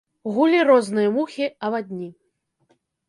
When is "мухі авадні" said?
1.17-2.09